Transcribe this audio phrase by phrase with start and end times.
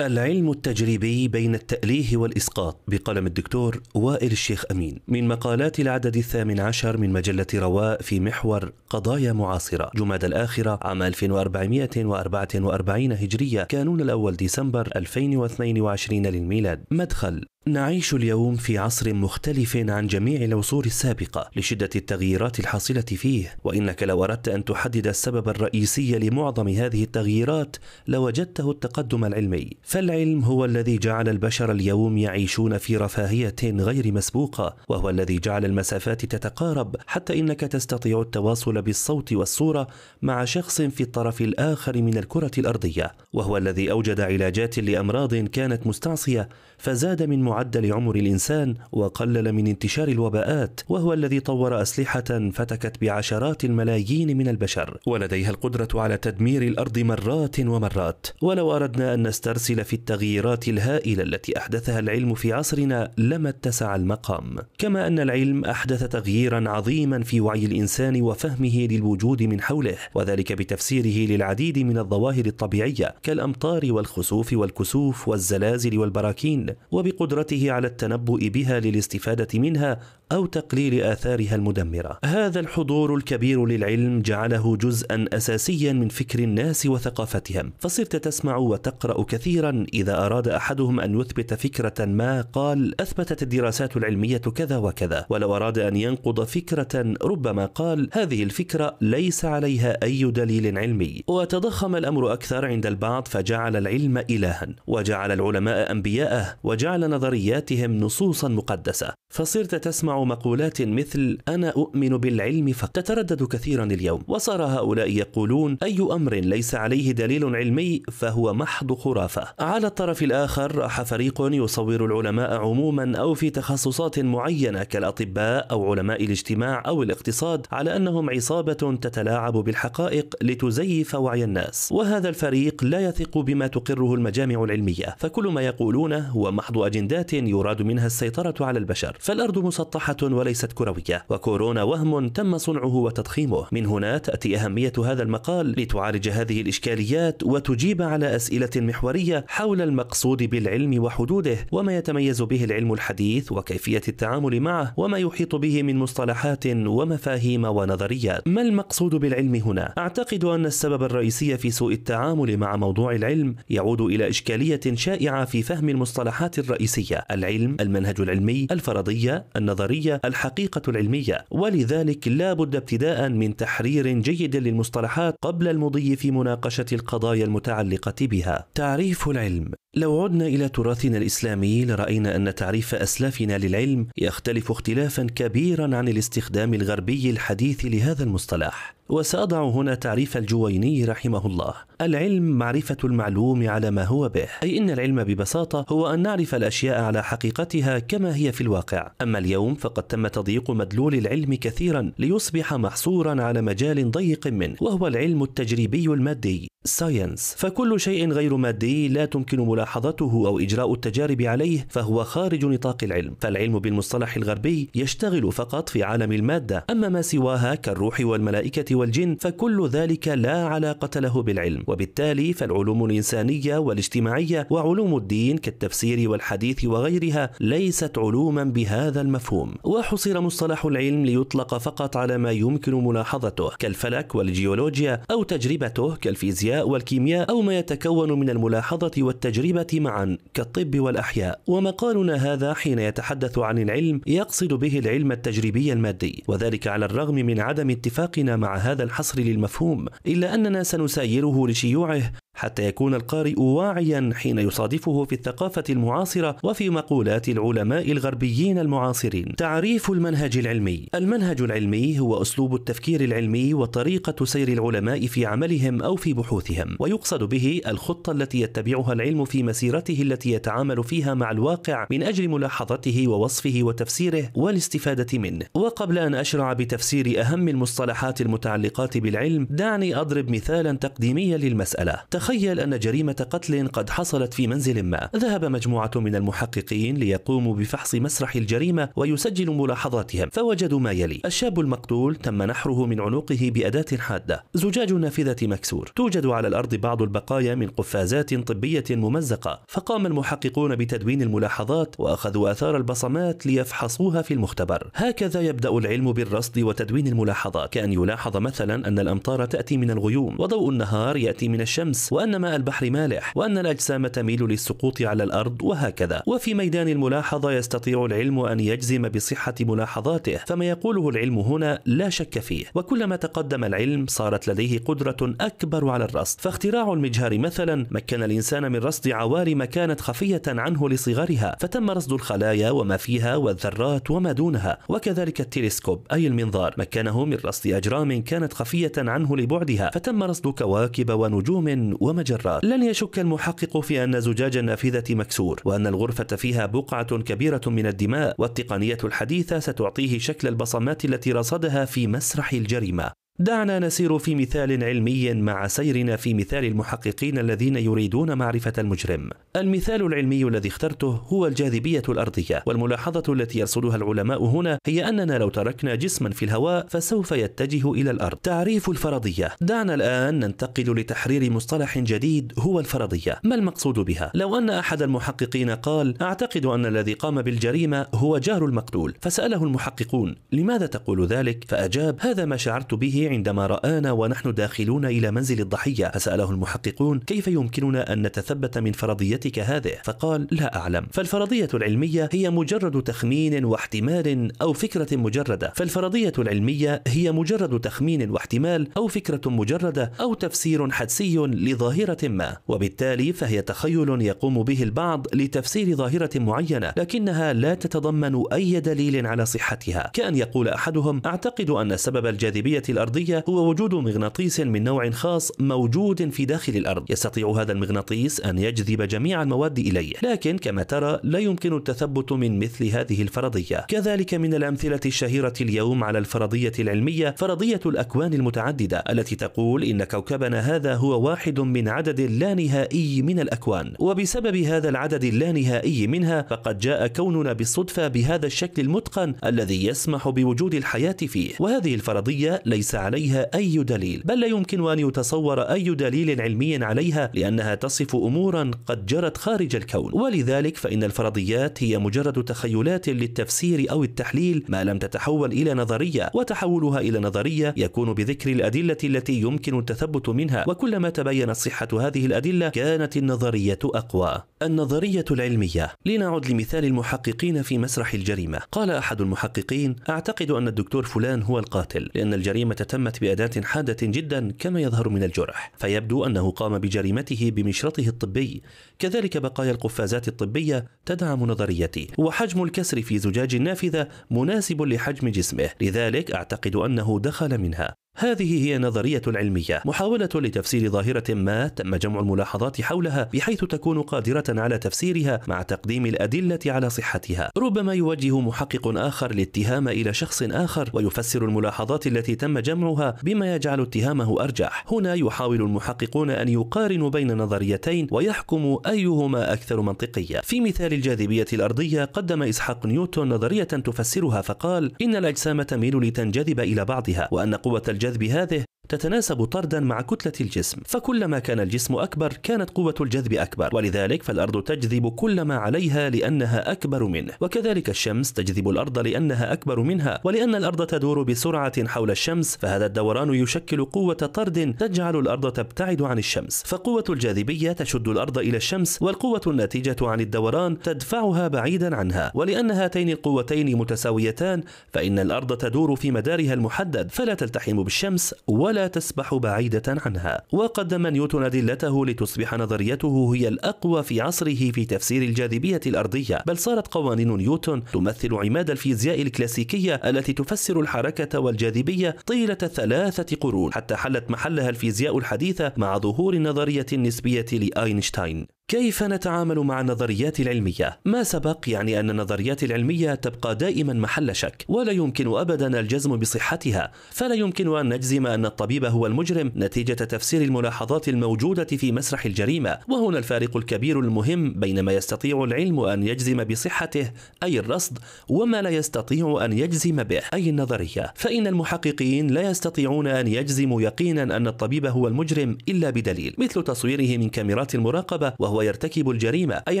[0.00, 4.98] العلم التجريبي بين التأليه والإسقاط بقلم الدكتور وائل الشيخ أمين.
[5.08, 9.90] من مقالات العدد الثامن عشر من مجلة رواء في محور قضايا معاصرة.
[9.94, 16.84] جماد الآخرة عام 1444 هجرية كانون الأول ديسمبر 2022 للميلاد.
[16.90, 24.02] مدخل نعيش اليوم في عصر مختلف عن جميع العصور السابقة لشدة التغييرات الحاصلة فيه، وإنك
[24.02, 27.76] لو أردت أن تحدد السبب الرئيسي لمعظم هذه التغييرات
[28.06, 35.10] لوجدته التقدم العلمي، فالعلم هو الذي جعل البشر اليوم يعيشون في رفاهية غير مسبوقة، وهو
[35.10, 39.86] الذي جعل المسافات تتقارب حتى إنك تستطيع التواصل بالصوت والصورة
[40.22, 46.48] مع شخص في الطرف الآخر من الكرة الأرضية، وهو الذي أوجد علاجات لأمراض كانت مستعصية
[46.78, 53.64] فزاد من معدل عمر الإنسان وقلل من انتشار الوباءات وهو الذي طور أسلحة فتكت بعشرات
[53.64, 58.26] الملايين من البشر ولديها القدرة على تدمير الأرض مرات ومرات.
[58.42, 64.56] ولو أردنا أن نسترسل في التغييرات الهائلة التي أحدثها العلم في عصرنا لما اتسع المقام.
[64.78, 71.30] كما أن العلم أحدث تغييرا عظيما في وعي الإنسان وفهمه للوجود من حوله وذلك بتفسيره
[71.32, 79.58] للعديد من الظواهر الطبيعية كالأمطار والخسوف والكسوف والزلازل والبراكين وبقدرته قدرته على التنبؤ بها للاستفادة
[79.58, 80.00] منها
[80.32, 82.18] أو تقليل آثارها المدمرة.
[82.24, 89.86] هذا الحضور الكبير للعلم جعله جزءا اساسيا من فكر الناس وثقافتهم، فصرت تسمع وتقرأ كثيرا.
[89.94, 95.78] إذا أراد أحدهم أن يثبت فكرة ما قال أثبتت الدراسات العلمية كذا وكذا، ولو أراد
[95.78, 102.64] أن ينقض فكرة ربما قال هذه الفكرة ليس عليها أي دليل علمي، وتضخم الأمر أكثر
[102.66, 110.24] عند البعض فجعل العلم الها، وجعل العلماء أنبياءه، وجعل نظرية نظرياتهم نصوصا مقدسة فصرت تسمع
[110.24, 117.12] مقولات مثل أنا أؤمن بالعلم فتتردد كثيرا اليوم وصار هؤلاء يقولون أي أمر ليس عليه
[117.12, 119.48] دليل علمي فهو محض خرافة.
[119.60, 126.24] على الطرف الآخر راح فريق يصور العلماء عموما أو في تخصصات معينة كالأطباء أو علماء
[126.24, 131.92] الاجتماع أو الاقتصاد على أنهم عصابة تتلاعب بالحقائق لتزيف وعي الناس.
[131.92, 136.78] وهذا الفريق لا يثق بما تقره المجامع العلمية فكل ما يقولونه هو محض
[137.16, 143.66] اجندات يراد منها السيطرة على البشر فالأرض مسطحة وليست كروية وكورونا وهم تم صنعه وتضخيمه.
[143.72, 150.42] من هنا تأتي أهمية هذا المقال لتعالج هذه الإشكاليات وتجيب على أسئلة محورية حول المقصود
[150.42, 156.66] بالعلم وحدوده وما يتميز به العلم الحديث وكيفية التعامل معه وما يحيط به من مصطلحات
[156.66, 158.48] ومفاهيم ونظريات.
[158.48, 164.00] ما المقصود بالعلم هنا؟ أعتقد أن السبب الرئيسي في سوء التعامل مع موضوع العلم يعود
[164.00, 167.05] إلى إشكالية شائعة في فهم المصطلحات الرئيسية.
[167.12, 171.44] العلم المنهج العلمي الفرضية النظرية الحقيقة العلمية.
[171.50, 178.66] ولذلك لا بد ابتداء من تحرير جيد للمصطلحات قبل المضي في مناقشة القضايا المتعلقة بها.
[178.74, 179.70] تعريف العلم.
[179.96, 186.74] لو عدنا إلى تراثنا الإسلامي لرأينا أن تعريف أسلافنا للعلم يختلف اختلافا كبيرا عن الاستخدام
[186.74, 188.96] الغربي الحديث لهذا المصطلح.
[189.08, 191.74] وسأضع هنا تعريف الجويني رحمه الله.
[192.00, 194.48] العلم معرفة المعلوم على ما هو به.
[194.62, 199.12] أي إن العلم ببساطة هو أن نعرف الأشياء على حقيقتها كما هي في الواقع.
[199.22, 205.06] أما اليوم فقد تم تضييق مدلول العلم كثيرا ليصبح محصورا على مجال ضيق منه وهو
[205.06, 206.68] العلم التجريبي المادي.
[206.86, 213.04] ساينس فكل شيء غير مادي لا تمكن ملاحظته أو إجراء التجارب عليه فهو خارج نطاق
[213.04, 213.34] العلم.
[213.40, 216.84] فالعلم بالمصطلح الغربي يشتغل فقط في عالم المادة.
[216.90, 221.82] أما ما سواها كالروح والملائكة والجن فكل ذلك لا علاقة له بالعلم.
[221.86, 229.74] وبالتالي فالعلوم الإنسانية والاجتماعية وعلوم الدين كالتفسير والحديث وغيرها ليست علوما بهذا المفهوم.
[229.84, 237.50] وحصر مصطلح العلم ليطلق فقط على ما يمكن ملاحظته كالفلك والجيولوجيا أو تجربته كالفيزياء والكيمياء
[237.50, 241.60] أو ما يتكون من الملاحظة والتجربة معا كالطب والأحياء.
[241.66, 246.44] ومقالنا هذا حين يتحدث عن العلم يقصد به العلم التجريبي المادي.
[246.48, 252.84] وذلك على الرغم من عدم اتفاقنا مع هذا الحصر للمفهوم إلا أننا سنسايره لشيوعه حتى
[252.84, 259.56] يكون القارئ واعيا حين يصادفه في الثقافة المعاصرة وفي مقولات العلماء الغربيين المعاصرين.
[259.56, 266.16] تعريف المنهج العلمي: المنهج العلمي هو أسلوب التفكير العلمي وطريقة سير العلماء في عملهم أو
[266.16, 272.06] في بحوثهم، ويقصد به الخطة التي يتبعها العلم في مسيرته التي يتعامل فيها مع الواقع
[272.10, 275.66] من أجل ملاحظته ووصفه وتفسيره والاستفادة منه.
[275.74, 282.16] وقبل أن أشرع بتفسير أهم المصطلحات المتعلقات بالعلم، دعني أضرب مثالا تقديميا للمسألة.
[282.46, 285.28] تخيل أن جريمة قتل قد حصلت في منزل ما.
[285.36, 291.40] ذهب مجموعة من المحققين ليقوموا بفحص مسرح الجريمة ويسجلوا ملاحظاتهم فوجدوا ما يلي.
[291.44, 294.64] الشاب المقتول تم نحره من عنقه بأداة حادة.
[294.74, 296.06] زجاج النافذة مكسور.
[296.16, 299.80] توجد على الأرض بعض البقايا من قفازات طبية ممزقة.
[299.88, 305.10] فقام المحققون بتدوين الملاحظات وأخذوا آثار البصمات ليفحصوها في المختبر.
[305.14, 307.92] هكذا يبدأ العلم بالرصد وتدوين الملاحظات.
[307.92, 312.76] كأن يلاحظ مثلا أن الأمطار تأتي من الغيوم وضوء النهار يأتي من الشمس وأن ماء
[312.76, 316.42] البحر مالح وأن الأجسام تميل للسقوط على الأرض وهكذا.
[316.46, 322.58] وفي ميدان الملاحظة يستطيع العلم أن يجزم بصحة ملاحظاته فما يقوله العلم هنا لا شك
[322.58, 322.84] فيه.
[322.94, 326.60] وكلما تقدم العلم صارت لديه قدرة أكبر على الرصد.
[326.60, 332.90] فاختراع المجهر مثلا مكن الإنسان من رصد عوالم كانت خفية عنه لصغرها فتم رصد الخلايا
[332.90, 334.98] وما فيها والذرات وما دونها.
[335.08, 341.30] وكذلك التلسكوب أي المنظار مكنه من رصد أجرام كانت خفية عنه لبعدها فتم رصد كواكب
[341.30, 342.84] ونجوم ومجرات.
[342.84, 348.54] لن يشك المحقق في أن زجاج النافذة مكسور وأن الغرفة فيها بقعة كبيرة من الدماء
[348.58, 353.45] والتقنية الحديثة ستعطيه شكل البصمات التي رصدها في مسرح الجريمة.
[353.58, 359.50] دعنا نسير في مثال علمي مع سيرنا في مثال المحققين الذين يريدون معرفة المجرم.
[359.76, 365.68] المثال العلمي الذي اخترته هو الجاذبية الأرضية، والملاحظة التي يرصدها العلماء هنا هي أننا لو
[365.68, 368.56] تركنا جسما في الهواء فسوف يتجه إلى الأرض.
[368.56, 369.72] تعريف الفرضية.
[369.80, 373.60] دعنا الآن ننتقل لتحرير مصطلح جديد هو الفرضية.
[373.64, 378.84] ما المقصود بها؟ لو أن أحد المحققين قال: أعتقد أن الذي قام بالجريمة هو جار
[378.84, 385.24] المقتول، فسأله المحققون: لماذا تقول ذلك؟ فأجاب: هذا ما شعرت به عندما رآنا ونحن داخلون
[385.24, 391.26] إلى منزل الضحية فسأله المحققون كيف يمكننا أن نتثبت من فرضيتك هذه؟ فقال لا أعلم.
[391.32, 395.92] فالفرضية العلمية هي مجرد تخمين واحتمال أو فكرة مجردة.
[395.96, 402.76] فالفرضية العلمية هي مجرد تخمين واحتمال أو فكرة مجردة أو تفسير حدسي لظاهرة ما.
[402.88, 409.66] وبالتالي فهي تخيل يقوم به البعض لتفسير ظاهرة معينة لكنها لا تتضمن أي دليل على
[409.66, 410.30] صحتها.
[410.32, 415.72] كأن يقول أحدهم أعتقد أن سبب الجاذبية الأرضية الأرضية هو وجود مغناطيس من نوع خاص
[415.80, 417.30] موجود في داخل الأرض.
[417.30, 422.78] يستطيع هذا المغناطيس أن يجذب جميع المواد إليه لكن كما ترى لا يمكن التثبت من
[422.78, 424.06] مثل هذه الفرضية.
[424.08, 430.80] كذلك من الأمثلة الشهيرة اليوم على الفرضية العلمية فرضية الأكوان المتعددة التي تقول إن كوكبنا
[430.80, 434.14] هذا هو واحد من عدد لا نهائي من الأكوان.
[434.18, 440.94] وبسبب هذا العدد اللانهائي منها فقد جاء كوننا بالصدفة بهذا الشكل المتقن الذي يسمح بوجود
[440.94, 441.70] الحياة فيه.
[441.80, 444.42] وهذه الفرضية ليس عليها أي دليل.
[444.44, 449.96] بل لا يمكن أن يتصور أي دليل علمي عليها لأنها تصف أمورا قد جرت خارج
[449.96, 450.30] الكون.
[450.34, 457.20] ولذلك فإن الفرضيات هي مجرد تخيلات للتفسير أو التحليل ما لم تتحول إلى نظرية وتحولها
[457.20, 460.84] إلى نظرية يكون بذكر الأدلة التي يمكن التثبت منها.
[460.88, 464.62] وكلما تبينت صحة هذه الأدلة كانت النظرية أقوى.
[464.82, 466.12] النظرية العلمية.
[466.26, 468.80] لنعد لمثال المحققين في مسرح الجريمة.
[468.92, 474.72] قال أحد المحققين أعتقد أن الدكتور فلان هو القاتل لأن الجريمة تمت بأداة حادة جدا
[474.78, 478.82] كما يظهر من الجرح فيبدو أنه قام بجريمته بمشرطه الطبي.
[479.18, 482.28] كذلك بقايا القفازات الطبية تدعم نظريتي.
[482.38, 488.25] وحجم الكسر في زجاج النافذة مناسب لحجم جسمه لذلك أعتقد أنه دخل منها.
[488.38, 494.64] هذه هي نظرية علمية محاولة لتفسير ظاهرة ما تم جمع الملاحظات حولها بحيث تكون قادرة
[494.68, 497.70] على تفسيرها مع تقديم الأدلة على صحتها.
[497.78, 504.00] ربما يوجه محقق آخر الاتهام إلى شخص آخر ويفسر الملاحظات التي تم جمعها بما يجعل
[504.00, 505.04] اتهامه أرجح.
[505.12, 510.60] هنا يحاول المحققون أن يقارنوا بين نظريتين ويحكموا أيهما أكثر منطقية.
[510.60, 517.04] في مثال الجاذبية الأرضية قدم إسحاق نيوتن نظرية تفسرها فقال إن الأجسام تميل لتنجذب إلى
[517.04, 522.52] بعضها وأن قوة الجاذبية الجذب هذه تتناسب طردا مع كتلة الجسم فكلما كان الجسم أكبر
[522.52, 528.52] كانت قوة الجذب أكبر ولذلك فالأرض تجذب كل ما عليها لأنها أكبر منه وكذلك الشمس
[528.52, 534.34] تجذب الأرض لأنها أكبر منها ولأن الأرض تدور بسرعة حول الشمس فهذا الدوران يشكل قوة
[534.34, 540.40] طرد تجعل الأرض تبتعد عن الشمس فقوة الجاذبية تشد الأرض إلى الشمس والقوة الناتجة عن
[540.40, 544.82] الدوران تدفعها بعيدا عنها ولأن هاتين القوتين متساويتان
[545.12, 550.62] فإن الأرض تدور في مدارها المحدد فلا تلتحم بالشمس ولا ولا تسبح بعيدة عنها.
[550.72, 556.62] وقدم نيوتن أدلته لتصبح نظريته هي الأقوى في عصره في تفسير الجاذبية الأرضية.
[556.66, 563.92] بل صارت قوانين نيوتن تمثل عماد الفيزياء الكلاسيكية التي تفسر الحركة والجاذبية طيلة ثلاثة قرون
[563.92, 568.75] حتى حلت محلها الفيزياء الحديثة مع ظهور النظرية النسبية لأينشتاين.
[568.88, 574.84] كيف نتعامل مع النظريات العلمية؟ ما سبق يعني أن النظريات العلمية تبقى دائما محل شك
[574.88, 577.12] ولا يمكن أبدا الجزم بصحتها.
[577.30, 582.98] فلا يمكن أن نجزم أن الطبيب هو المجرم نتيجة تفسير الملاحظات الموجودة في مسرح الجريمة.
[583.08, 587.30] وهنا الفارق الكبير المهم بين ما يستطيع العلم أن يجزم بصحته
[587.62, 591.32] أي الرصد وما لا يستطيع أن يجزم به أي النظرية.
[591.34, 597.38] فإن المحققين لا يستطيعون أن يجزموا يقينا أن الطبيب هو المجرم إلا بدليل مثل تصويره
[597.38, 600.00] من كاميرات المراقبة وهو وهو يرتكب الجريمة أي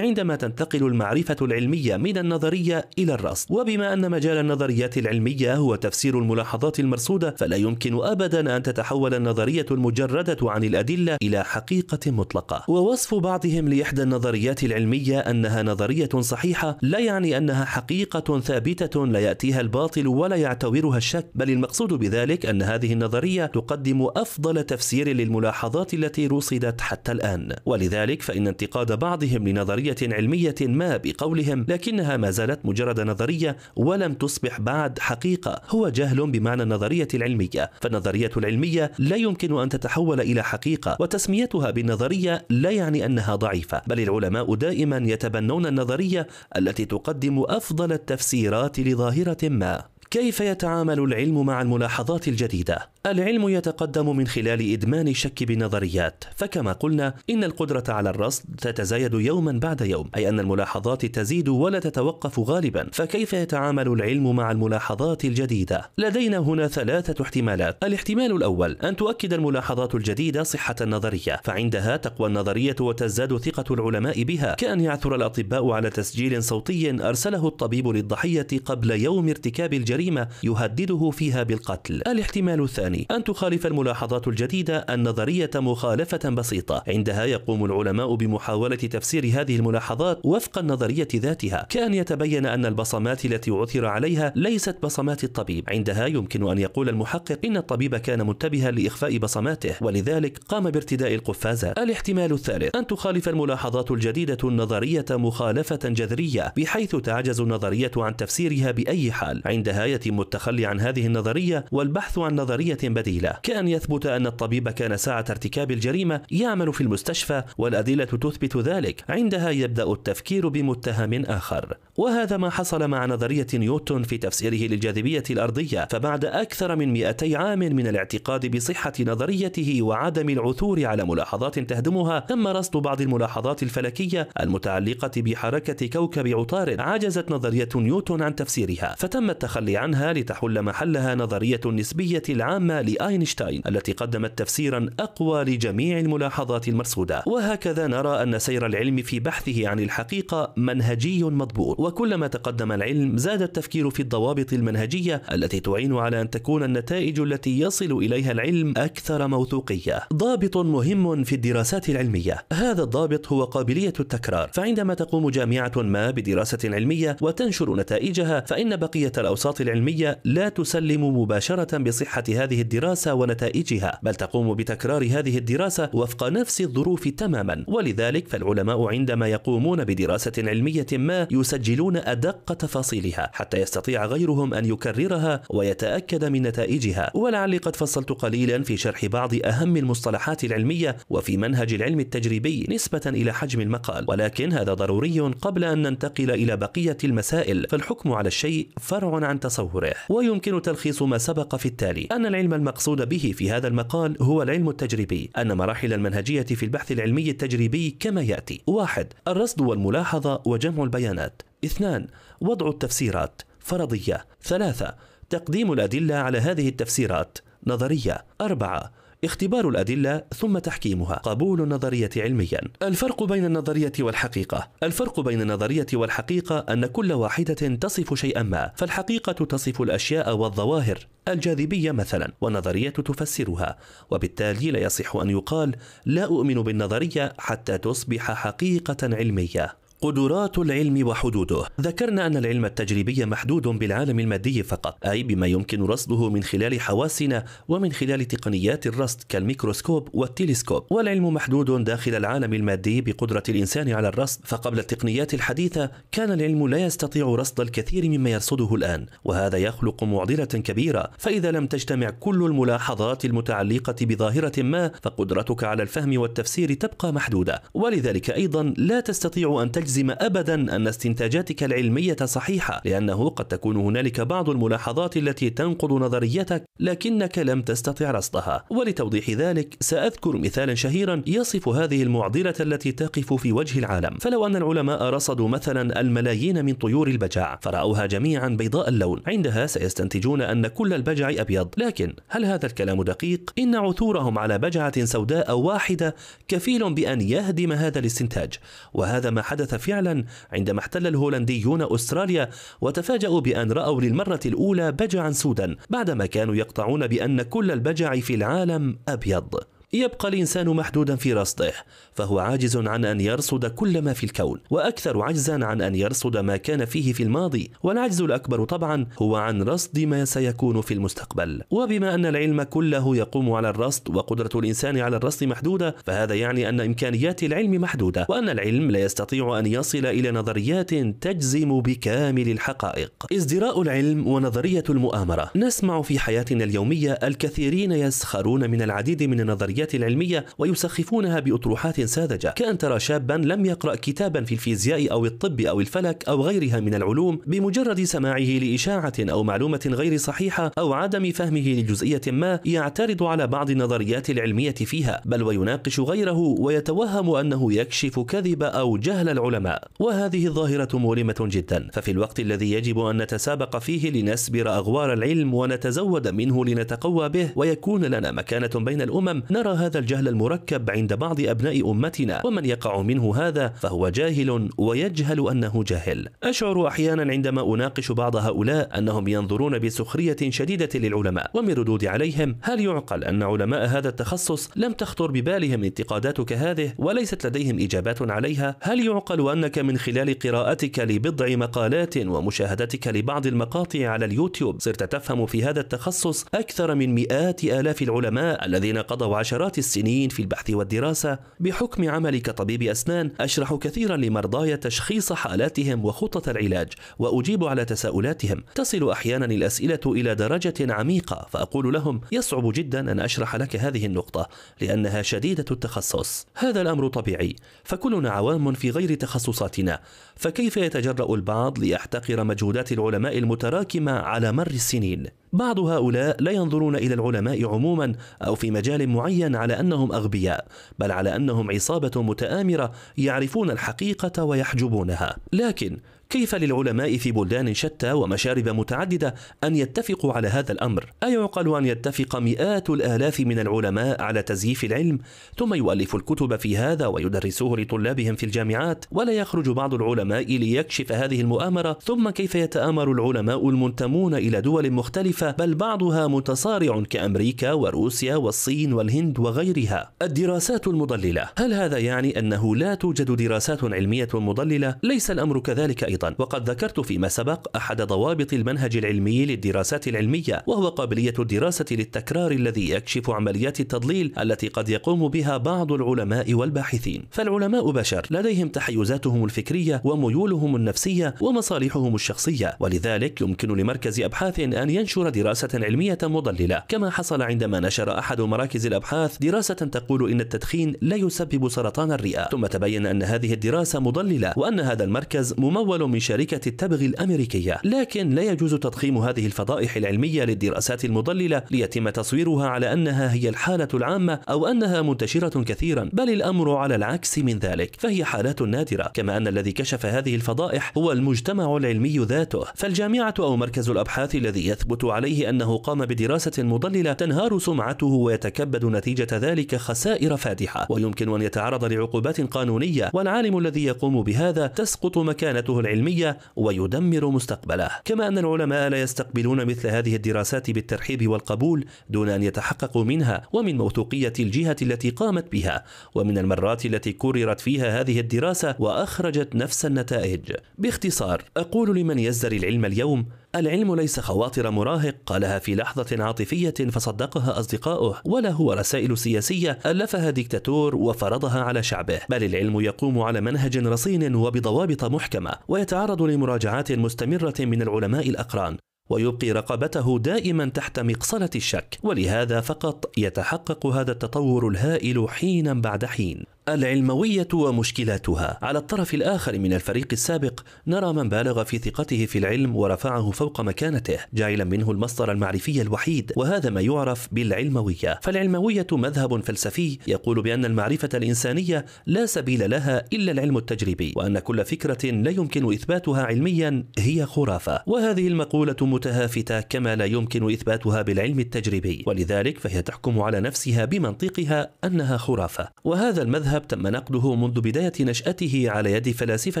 [0.00, 6.18] عندما تنتقل المعرفة العلمية من النظرية إلى الرصد وبما أن مجال النظريات العلمية هو تفسير
[6.18, 12.64] الملاحظات المرصودة فلا يمكن أبدا أن تتحول النظرية المجردة عن الأدلة إلى حقيقة مطلقة.
[12.68, 19.60] ووصف بعضهم لإحدى النظريات العلمية أنها نظرية صحيحة لا يعني أنها حقيقة ثابتة لا يأتيها
[19.60, 26.26] الباطل ولا يعتبرها الشك بل المقصود بذلك أن هذه النظرية تقدم أفضل تفسير للملاحظات التي
[26.26, 27.52] رصدت حتى الآن.
[27.66, 34.14] ولذلك فإن انتقال انتقاد بعضهم لنظرية علمية ما بقولهم لكنها ما زالت مجرد نظرية ولم
[34.14, 35.60] تصبح بعد حقيقة.
[35.68, 37.70] هو جهل بمعنى النظرية العلمية.
[37.80, 43.82] فالنظرية العلمية لا يمكن أن تتحول إلى حقيقة وتسميتها بالنظرية لا يعني أنها ضعيفة.
[43.86, 49.95] بل العلماء دائما يتبنون النظرية التي تقدم أفضل التفسيرات لظاهرة ما.
[50.10, 57.14] كيف يتعامل العلم مع الملاحظات الجديدة؟ العلم يتقدم من خلال إدمان الشك بالنظريات فكما قلنا
[57.30, 62.88] إن القدرة على الرصد تتزايد يوما بعد يوم أي أن الملاحظات تزيد ولا تتوقف غالبا
[62.92, 69.94] فكيف يتعامل العلم مع الملاحظات الجديدة؟ لدينا هنا ثلاثة احتمالات الاحتمال الأول أن تؤكد الملاحظات
[69.94, 76.42] الجديدة صحة النظرية فعندها تقوى النظرية وتزداد ثقة العلماء بها كأن يعثر الأطباء على تسجيل
[76.42, 79.95] صوتي أرسله الطبيب للضحية قبل يوم ارتكاب الجريمة
[80.42, 82.02] يهدده فيها بالقتل.
[82.06, 86.82] الاحتمال الثاني الثاني أن تخالف الملاحظات الجديدة النظرية مخالفة بسيطة.
[86.88, 91.66] عندها يقوم العلماء بمحاولة تفسير هذه الملاحظات وفق النظرية ذاتها.
[91.70, 95.64] كأن يتبين أن البصمات التي عثر عليها ليست بصمات الطبيب.
[95.68, 101.78] عندها يمكن أن يقول المحقق إن الطبيب كان منتبها لإخفاء بصماته ولذلك قام بارتداء القفازات
[101.78, 109.12] الاحتمال الثالث أن تخالف الملاحظات الجديدة النظرية مخالفة جذرية بحيث تعجز النظرية عن تفسيرها بأي
[109.12, 109.42] حال.
[109.44, 113.32] عندها يتم التخلي عن هذه النظرية والبحث عن نظرية بديلة.
[113.42, 119.04] كأن يثبت أن الطبيب كان ساعة ارتكاب الجريمة يعمل في المستشفى والأدلة تثبت ذلك.
[119.08, 121.76] عندها يبدأ التفكير بمتهم آخر.
[121.96, 125.88] وهذا ما حصل مع نظرية نيوتن في تفسيره للجاذبية الأرضية.
[125.90, 132.46] فبعد أكثر من 200 عام من الاعتقاد بصحة نظريته وعدم العثور على ملاحظات تهدمها تم
[132.46, 136.80] رصد بعض الملاحظات الفلكية المتعلقة بحركة كوكب عطارد.
[136.80, 138.94] عجزت نظرية نيوتن عن تفسيرها.
[138.98, 146.68] فتم التخلي عنها لتحل محلها نظرية النسبية العامة لأينشتاين التي قدمت تفسيرا أقوى لجميع الملاحظات
[146.68, 147.22] المرصودة.
[147.26, 151.80] وهكذا نرى أن سير العلم في بحثه عن الحقيقة منهجي مضبوط.
[151.80, 157.60] وكلما تقدم العلم زاد التفكير في الضوابط المنهجية التي تعين على أن تكون النتائج التي
[157.60, 160.02] يصل إليها العلم أكثر موثوقية.
[160.12, 162.44] ضابط مهم في الدراسات العلمية.
[162.52, 164.50] هذا الضابط هو قابلية التكرار.
[164.52, 171.78] فعندما تقوم جامعة ما بدراسة علمية وتنشر نتائجها فإن بقية الأوساط العلمية لا تسلم مباشرة
[171.78, 177.64] بصحة هذه الدراسة ونتائجها بل تقوم بتكرار هذه الدراسة وفق نفس الظروف تماما.
[177.68, 185.42] ولذلك فالعلماء عندما يقومون بدراسة علمية ما يسجلون أدق تفاصيلها حتى يستطيع غيرهم أن يكررها
[185.50, 187.10] ويتأكد من نتائجها.
[187.14, 193.02] ولعلي قد فصلت قليلا في شرح بعض أهم المصطلحات العلمية وفي منهج العلم التجريبي نسبة
[193.06, 194.04] إلى حجم المقال.
[194.08, 197.66] ولكن هذا ضروري قبل أن ننتقل إلى بقية المسائل.
[197.70, 202.08] فالحكم على الشيء فرع عن تصوره ويمكن تلخيص ما سبق في التالي.
[202.12, 205.30] أن العلم المقصود به في هذا المقال هو العلم التجريبي.
[205.38, 208.62] أن مراحل المنهجية في البحث العلمي التجريبي كما يأتي.
[208.66, 211.42] واحد الرصد والملاحظة وجمع البيانات.
[211.64, 212.06] اثنان
[212.40, 213.42] وضع التفسيرات.
[213.60, 214.24] فرضية.
[214.42, 214.94] ثلاثة
[215.30, 217.38] تقديم الأدلة على هذه التفسيرات.
[217.66, 218.24] نظرية.
[218.40, 218.92] أربعة
[219.26, 221.14] اختبار الأدلة ثم تحكيمها.
[221.14, 222.60] قبول النظرية علميا.
[222.82, 224.68] الفرق بين النظرية والحقيقة.
[224.82, 231.92] الفرق بين النظرية والحقيقة أن كل واحدة تصف شيئا ما فالحقيقة تصف الأشياء والظواهر الجاذبية
[231.92, 233.78] مثلا والنظرية تفسرها.
[234.10, 239.85] وبالتالي لا يصح أن يقال لا أؤمن بالنظرية حتى تصبح حقيقة علمية.
[240.00, 241.64] قدرات العلم وحدوده.
[241.80, 247.44] ذكرنا أن العلم التجريبي محدود بالعالم المادي فقط أي بما يمكن رصده من خلال حواسنا
[247.68, 250.84] ومن خلال تقنيات الرصد كالميكروسكوب والتلسكوب.
[250.90, 254.40] والعلم محدود داخل العالم المادي بقدرة الإنسان على الرصد.
[254.44, 260.44] فقبل التقنيات الحديثة كان العلم لا يستطيع رصد الكثير مما يرصده الآن وهذا يخلق معضلة
[260.44, 261.10] كبيرة.
[261.18, 267.62] فإذا لم تجتمع كل الملاحظات المتعلقة بظاهرة ما فقدرتك على الفهم والتفسير تبقى محدودة.
[267.74, 273.76] ولذلك أيضا لا تستطيع أن تجزم تجزم ابدا أن استنتاجاتك العلمية صحيحة لأنه قد تكون
[273.76, 278.64] هنالك بعض الملاحظات التي تنقض نظريتك لكنك لم تستطع رصدها.
[278.70, 284.16] ولتوضيح ذلك سأذكر مثالا شهيرا يصف هذه المعضلة التي تقف في وجه العالم.
[284.20, 289.22] فلو أن العلماء رصدوا مثلا الملايين من طيور البجع فرأوها جميعا بيضاء اللون.
[289.26, 291.68] عندها سيستنتجون أن كل البجع أبيض.
[291.76, 296.14] لكن هل هذا الكلام دقيق؟ إن عثورهم على بجعة سوداء واحدة
[296.48, 298.54] كفيل بأن يهدم هذا الاستنتاج.
[298.94, 305.76] وهذا ما حدث فعلا عندما احتل الهولنديون أستراليا وتفاجأوا بأن رأوا للمرة الأولى بجعا سودا
[305.90, 309.75] بعدما كانوا يقطعون بأن كل البجع في العالم أبيض.
[309.92, 311.72] يبقى الإنسان محدودا في رصده
[312.14, 316.56] فهو عاجز عن أن يرصد كل ما في الكون وأكثر عجزا عن أن يرصد ما
[316.56, 321.62] كان فيه في الماضي والعجز الأكبر طبعا هو عن رصد ما سيكون في المستقبل.
[321.70, 326.80] وبما أن العلم كله يقوم على الرصد وقدرة الإنسان على الرصد محدودة فهذا يعني أن
[326.80, 333.12] إمكانيات العلم محدودة وأن العلم لا يستطيع أن يصل إلى نظريات تجزم بكامل الحقائق.
[333.32, 335.50] ازدراء العلم ونظرية المؤامرة.
[335.56, 342.48] نسمع في حياتنا اليومية الكثيرين يسخرون من العديد من النظريات النظريات العلمية ويسخفونها بأطروحات ساذجة.
[342.56, 346.94] كأن ترى شابا لم يقرأ كتابا في الفيزياء أو الطب أو الفلك أو غيرها من
[346.94, 353.46] العلوم بمجرد سماعه لإشاعة أو معلومة غير صحيحة أو عدم فهمه لجزئية ما يعترض على
[353.46, 359.88] بعض النظريات العلمية فيها بل ويناقش غيره ويتوهم أنه يكشف كذب أو جهل العلماء.
[360.00, 361.88] وهذه الظاهرة مؤلمة جدا.
[361.92, 368.04] ففي الوقت الذي يجب أن نتسابق فيه لنسبر أغوار العلم ونتزود منه لنتقوى به ويكون
[368.04, 373.36] لنا مكانة بين الأمم نرى هذا الجهل المركب عند بعض أبناء أمتنا ومن يقع منه
[373.36, 376.28] هذا فهو جاهل ويجهل أنه جاهل.
[376.42, 382.80] أشعر أحيانا عندما أناقش بعض هؤلاء أنهم ينظرون بسخرية شديدة للعلماء ومن ردودي عليهم هل
[382.80, 389.06] يعقل أن علماء هذا التخصص لم تخطر ببالهم انتقادات كهذه وليست لديهم إجابات عليها؟ هل
[389.06, 395.64] يعقل أنك من خلال قراءتك لبضع مقالات ومشاهدتك لبعض المقاطع على اليوتيوب صرت تفهم في
[395.64, 401.38] هذا التخصص أكثر من مئات آلاف العلماء الذين قضوا عشرات عشرات السنين في البحث والدراسة
[401.60, 408.64] بحكم عملي كطبيب أسنان أشرح كثيرا لمرضاي تشخيص حالاتهم وخطة العلاج وأجيب على تساؤلاتهم.
[408.74, 414.48] تصل أحيانا الأسئلة إلى درجة عميقة فأقول لهم يصعب جدا أن أشرح لك هذه النقطة
[414.80, 416.46] لأنها شديدة التخصص.
[416.54, 420.00] هذا الأمر طبيعي فكلنا عوام في غير تخصصاتنا.
[420.36, 427.14] فكيف يتجرأ البعض ليحتقر مجهودات العلماء المتراكمة على مر السنين؟ بعض هؤلاء لا ينظرون إلى
[427.14, 430.66] العلماء عموما أو في مجال معين على أنهم أغبياء
[430.98, 435.36] بل على أنهم عصابة متآمرة يعرفون الحقيقة ويحجبونها.
[435.52, 435.98] لكن
[436.30, 439.34] كيف للعلماء في بلدان شتى ومشارب متعددة
[439.64, 445.18] أن يتفقوا على هذا الأمر؟ أيعقل أن يتفق مئات الآلاف من العلماء على تزييف العلم
[445.58, 451.40] ثم يؤلفوا الكتب في هذا ويدرسوه لطلابهم في الجامعات ولا يخرج بعض العلماء ليكشف هذه
[451.40, 458.92] المؤامرة ثم كيف يتآمر العلماء المنتمون إلى دول مختلفة بل بعضها متصارع كأمريكا وروسيا والصين
[458.92, 465.60] والهند وغيرها الدراسات المضللة هل هذا يعني أنه لا توجد دراسات علمية مضللة؟ ليس الأمر
[465.60, 471.84] كذلك أيضا وقد ذكرت فيما سبق أحد ضوابط المنهج العلمي للدراسات العلمية وهو قابلية الدراسة
[471.90, 477.24] للتكرار الذي يكشف عمليات التضليل التي قد يقوم بها بعض العلماء والباحثين.
[477.30, 485.28] فالعلماء بشر لديهم تحيزاتهم الفكرية وميولهم النفسية ومصالحهم الشخصية ولذلك يمكن لمركز أبحاث أن ينشر
[485.28, 486.82] دراسة علمية مضللة.
[486.88, 492.48] كما حصل عندما نشر أحد مراكز الأبحاث دراسة تقول إن التدخين لا يسبب سرطان الرئة.
[492.48, 498.30] ثم تبين أن هذه الدراسة مضللة وأن هذا المركز ممول من شركة التبغ الأمريكية لكن
[498.30, 504.40] لا يجوز تضخيم هذه الفضائح العلمية للدراسات المضللة ليتم تصويرها على أنها هي الحالة العامة
[504.48, 509.48] أو أنها منتشرة كثيرا بل الأمر على العكس من ذلك فهي حالات نادرة كما أن
[509.48, 512.64] الذي كشف هذه الفضائح هو المجتمع العلمي ذاته.
[512.74, 519.28] فالجامعة أو مركز الأبحاث الذي يثبت عليه أنه قام بدراسة مضللة تنهار سمعته ويتكبد نتيجة
[519.32, 520.86] ذلك خسائر فادحة.
[520.90, 525.95] ويمكن أن يتعرض لعقوبات قانونية والعالم الذي يقوم بهذا تسقط مكانته العلمية.
[525.96, 527.90] العلمية ويدمر مستقبله.
[528.04, 533.76] كما أن العلماء لا يستقبلون مثل هذه الدراسات بالترحيب والقبول دون أن يتحققوا منها ومن
[533.78, 540.52] موثوقية الجهة التي قامت بها ومن المرات التي كررت فيها هذه الدراسة وأخرجت نفس النتائج.
[540.78, 543.26] باختصار أقول لمن يزدري العلم اليوم
[543.58, 550.30] العلم ليس خواطر مراهق قالها في لحظة عاطفية فصدقها أصدقاؤه ولا هو رسائل سياسية ألفها
[550.30, 552.20] ديكتاتور وفرضها على شعبه.
[552.28, 558.76] بل العلم يقوم على منهج رصين وبضوابط محكمة ويتعرض لمراجعات مستمرة من العلماء الأقران
[559.10, 561.98] ويبقي رقبته دائما تحت مقصلة الشك.
[562.02, 566.55] ولهذا فقط يتحقق هذا التطور الهائل حينا بعد حين.
[566.68, 568.58] العلموية ومشكلاتها.
[568.62, 573.60] على الطرف الآخر من الفريق السابق نرى من بالغ في ثقته في العلم ورفعه فوق
[573.60, 578.20] مكانته جاعلا منه المصدر المعرفي الوحيد وهذا ما يعرف بالعلموية.
[578.22, 584.64] فالعلموية مذهب فلسفي يقول بأن المعرفة الإنسانية لا سبيل لها إلا العلم التجريبي وأن كل
[584.64, 587.82] فكرة لا يمكن إثباتها علميا هي خرافة.
[587.86, 594.70] وهذه المقولة متهافتة كما لا يمكن إثباتها بالعلم التجريبي ولذلك فهي تحكم على نفسها بمنطقها
[594.84, 595.68] أنها خرافة.
[595.84, 599.60] وهذا المذهب المذهب تم نقده منذ بداية نشأته على يد فلاسفة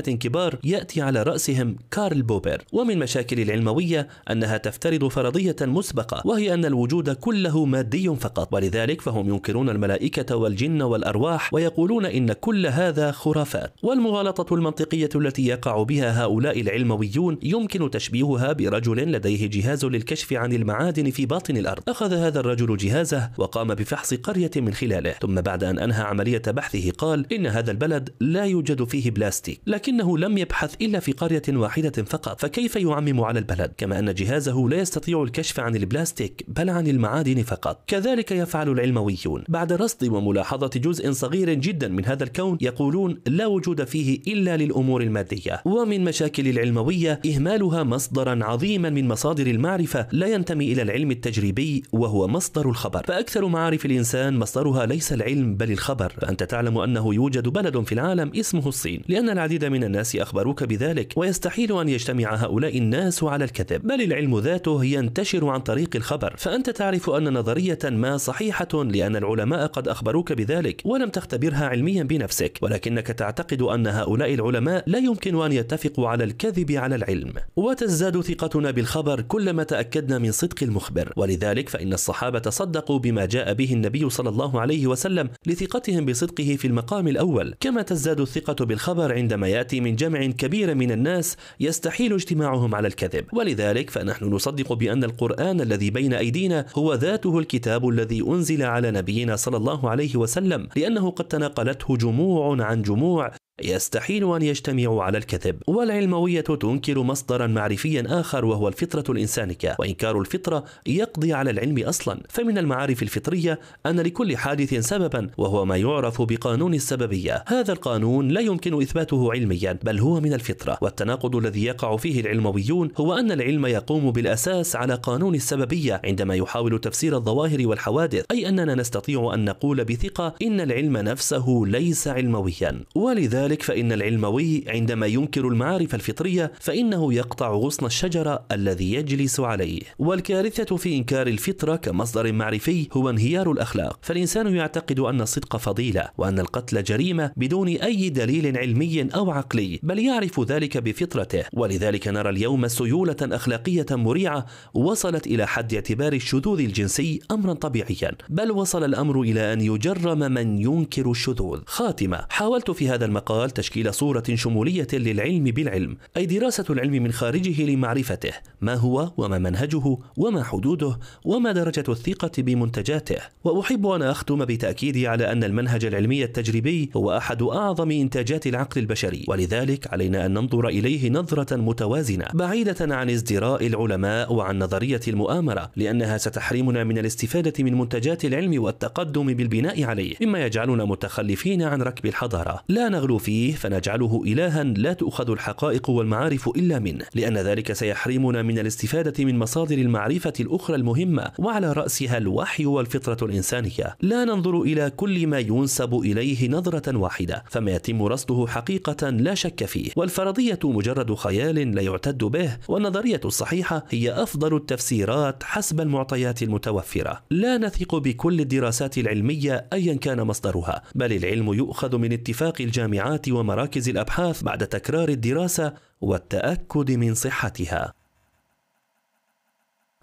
[0.00, 2.62] كبار يأتي على رأسهم كارل بوبر.
[2.72, 8.54] ومن مشاكل العلموية أنها تفترض فرضية مسبقة وهي أن الوجود كله مادي فقط.
[8.54, 13.72] ولذلك فهم ينكرون الملائكة والجن والأرواح ويقولون إن كل هذا خرافات.
[13.82, 21.10] والمغالطة المنطقية التي يقع بها هؤلاء العلمويون يمكن تشبيهها برجل لديه جهاز للكشف عن المعادن
[21.10, 21.82] في باطن الأرض.
[21.88, 26.85] أخذ هذا الرجل جهازه وقام بفحص قرية من خلاله ثم بعد أن أنهى عملية بحثه
[26.90, 32.02] قال إن هذا البلد لا يوجد فيه بلاستيك لكنه لم يبحث إلا في قرية واحدة
[32.02, 36.86] فقط فكيف يعمم على البلد؟ كما أن جهازه لا يستطيع الكشف عن البلاستيك بل عن
[36.86, 37.84] المعادن فقط.
[37.86, 43.84] كذلك يفعل العلمويون بعد رصد وملاحظة جزء صغير جدا من هذا الكون يقولون لا وجود
[43.84, 45.62] فيه إلا للأمور المادية.
[45.64, 52.28] ومن مشاكل العلموية إهمالها مصدرا عظيما من مصادر المعرفة لا ينتمي إلى العلم التجريبي وهو
[52.28, 53.02] مصدر الخبر.
[53.06, 56.12] فأكثر معارف الإنسان مصدرها ليس العلم بل الخبر.
[56.20, 59.02] فأنت تعلم أنه يوجد بلد في العالم اسمه الصين.
[59.08, 64.38] لأن العديد من الناس أخبروك بذلك ويستحيل أن يجتمع هؤلاء الناس على الكذب بل العلم
[64.38, 66.34] ذاته ينتشر عن طريق الخبر.
[66.38, 72.58] فأنت تعرف أن نظرية ما صحيحة لأن العلماء قد أخبروك بذلك ولم تختبرها علميا بنفسك.
[72.62, 77.32] ولكنك تعتقد أن هؤلاء العلماء لا يمكن أن يتفقوا على الكذب على العلم.
[77.56, 81.12] وتزداد ثقتنا بالخبر كلما تأكدنا من صدق المخبر.
[81.16, 86.65] ولذلك فإن الصحابة صدقوا بما جاء به النبي صلى الله عليه وسلم لثقتهم بصدقه في
[86.66, 87.54] في المقام الأول.
[87.60, 93.24] كما تزداد الثقة بالخبر عندما يأتي من جمع كبير من الناس يستحيل اجتماعهم على الكذب.
[93.32, 99.36] ولذلك فنحن نصدق بأن القرآن الذي بين أيدينا هو ذاته الكتاب الذي أنزل على نبينا
[99.36, 103.32] صلى الله عليه وسلم لأنه قد تناقلته جموع عن جموع
[103.64, 109.76] يستحيل أن يجتمعوا على الكذب والعلموية تنكر مصدرا معرفيا آخر وهو الفطرة الإنسانية.
[109.78, 112.20] وإنكار الفطرة يقضي على العلم أصلا.
[112.28, 117.44] فمن المعارف الفطرية أن لكل حادث سببا وهو ما يعرف بقانون السببية.
[117.46, 120.78] هذا القانون لا يمكن إثباته علميا بل هو من الفطرة.
[120.80, 126.78] والتناقض الذي يقع فيه العلمويون هو أن العلم يقوم بالأساس على قانون السببية عندما يحاول
[126.78, 128.24] تفسير الظواهر والحوادث.
[128.30, 132.84] أي أننا نستطيع أن نقول بثقة إن العلم نفسه ليس علمويا.
[132.94, 139.80] ولذلك ذلك فإن العلموي عندما ينكر المعارف الفطرية فإنه يقطع غصن الشجرة الذي يجلس عليه.
[139.98, 143.98] والكارثة في إنكار الفطرة كمصدر معرفي هو انهيار الأخلاق.
[144.02, 149.98] فالإنسان يعتقد أن الصدق فضيلة وأن القتل جريمة بدون أي دليل علمي أو عقلي بل
[149.98, 151.44] يعرف ذلك بفطرته.
[151.52, 158.12] ولذلك نرى اليوم سيولة أخلاقية مريعة وصلت إلى حد اعتبار الشذوذ الجنسي أمرا طبيعيا.
[158.28, 161.60] بل وصل الأمر إلى أن يجرم من ينكر الشذوذ.
[161.66, 162.26] خاتمة.
[162.30, 167.66] حاولت في هذا المقال قال تشكيل صورة شمولية للعلم بالعلم أي دراسة العلم من خارجه
[167.66, 173.16] لمعرفته ما هو وما منهجه وما حدوده وما درجة الثقة بمنتجاته.
[173.44, 179.24] وأحب أن أختم بتأكيدي على أن المنهج العلمي التجريبي هو أحد أعظم إنتاجات العقل البشري
[179.28, 186.18] ولذلك علينا أن ننظر إليه نظرة متوازنة بعيدة عن ازدراء العلماء وعن نظرية المؤامرة لأنها
[186.18, 192.62] ستحرمنا من الاستفادة من منتجات العلم والتقدم بالبناء عليه مما يجعلنا متخلفين عن ركب الحضارة.
[192.68, 198.58] لا نغلو فيه فنجعله إلها لا تؤخذ الحقائق والمعارف إلا منه لأن ذلك سيحرمنا من
[198.58, 203.96] الاستفادة من مصادر المعرفة الأخرى المهمة وعلى رأسها الوحي والفطرة الإنسانية.
[204.00, 209.64] لا ننظر إلى كل ما ينسب إليه نظرة واحدة فما يتم رصده حقيقة لا شك
[209.64, 209.90] فيه.
[209.96, 217.22] والفرضية مجرد خيال لا يعتد به والنظرية الصحيحة هي أفضل التفسيرات حسب المعطيات المتوفرة.
[217.30, 223.28] لا نثق بكل الدراسات العلمية أيا كان مصدرها بل العلم يؤخذ من اتفاق الجامعات الجامعات
[223.28, 227.92] ومراكز الأبحاث بعد تكرار الدراسة والتأكد من صحتها.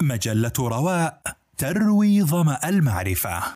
[0.01, 1.21] مجلة رواء
[1.57, 3.43] تروي ظما المعرفة.